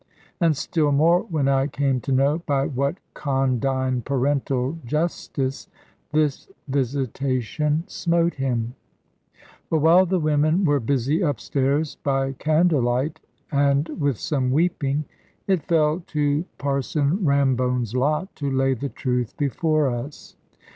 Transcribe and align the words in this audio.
And 0.39 0.57
still 0.57 0.91
more, 0.91 1.21
when 1.29 1.47
I 1.47 1.67
came 1.67 2.01
to 2.01 2.11
know 2.11 2.39
by 2.47 2.65
what 2.65 2.97
condign 3.13 4.01
parental 4.01 4.79
justice 4.83 5.67
this 6.11 6.49
visitation 6.67 7.83
smote 7.85 8.33
him. 8.33 8.73
For 9.69 9.77
while 9.77 10.07
the 10.07 10.17
women 10.19 10.65
were 10.65 10.79
busy 10.79 11.21
up 11.23 11.39
stairs 11.39 11.97
by 12.03 12.31
candle 12.31 12.81
light, 12.81 13.19
and 13.51 13.89
with 13.89 14.17
some 14.17 14.49
weeping, 14.49 15.05
it 15.45 15.65
fell 15.67 15.99
to 16.07 16.45
Parson 16.57 17.23
Rambone's 17.23 17.93
lot 17.95 18.35
to 18.37 18.49
lay 18.49 18.73
the 18.73 18.89
truth 18.89 19.37
before 19.37 19.87
us. 19.87 20.35